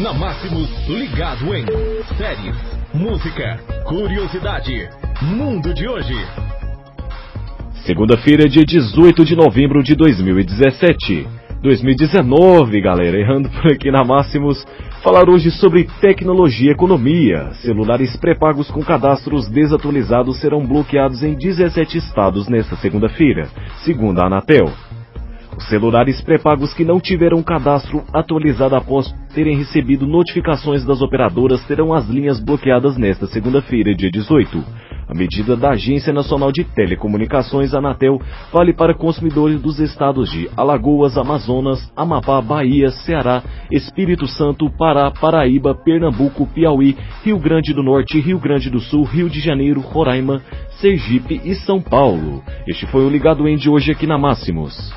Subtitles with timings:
[0.00, 1.66] Na Máximos, ligado em
[2.16, 2.56] séries,
[2.94, 4.88] música, curiosidade,
[5.20, 6.14] mundo de hoje.
[7.84, 11.28] Segunda-feira, dia 18 de novembro de 2017.
[11.62, 14.64] 2019, galera, errando por aqui na Máximos.
[15.02, 17.52] Falar hoje sobre tecnologia e economia.
[17.60, 23.46] Celulares pré-pagos com cadastros desatualizados serão bloqueados em 17 estados nesta segunda-feira,
[23.84, 24.72] segundo a Anatel.
[25.68, 32.08] Celulares pré-pagos que não tiveram cadastro atualizado após terem recebido notificações das operadoras terão as
[32.08, 34.62] linhas bloqueadas nesta segunda-feira, dia 18.
[35.08, 38.20] A medida da Agência Nacional de Telecomunicações, Anatel,
[38.52, 45.74] vale para consumidores dos estados de Alagoas, Amazonas, Amapá, Bahia, Ceará, Espírito Santo, Pará, Paraíba,
[45.74, 50.40] Pernambuco, Piauí, Rio Grande do Norte, Rio Grande do Sul, Rio de Janeiro, Roraima,
[50.80, 52.42] Sergipe e São Paulo.
[52.66, 54.92] Este foi o Ligado Em de hoje aqui na Máximos.